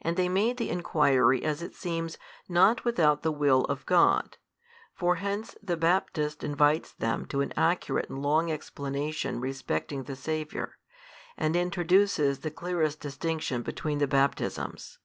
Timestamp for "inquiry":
0.70-1.44